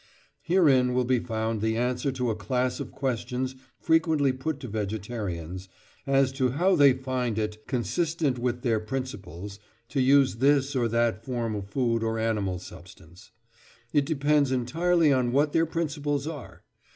Herein 0.41 0.95
will 0.95 1.03
be 1.05 1.19
found 1.19 1.61
the 1.61 1.77
answer 1.77 2.11
to 2.11 2.31
a 2.31 2.35
class 2.35 2.79
of 2.79 2.91
questions 2.91 3.53
frequently 3.79 4.31
put 4.31 4.59
to 4.61 4.67
vegetarians, 4.67 5.69
as 6.07 6.31
to 6.31 6.53
how 6.53 6.73
they 6.75 6.91
find 6.93 7.37
it 7.37 7.67
"consistent 7.67 8.39
with 8.39 8.63
their 8.63 8.79
principles" 8.79 9.59
to 9.89 10.01
use 10.01 10.37
this 10.37 10.75
or 10.75 10.87
that 10.87 11.23
form 11.23 11.53
of 11.53 11.69
food 11.69 12.01
or 12.01 12.17
animal 12.17 12.57
substance. 12.57 13.29
It 13.93 14.05
depends 14.07 14.51
entirely 14.51 15.13
on 15.13 15.31
what 15.31 15.53
their 15.53 15.67
principles 15.67 16.25
are. 16.25 16.63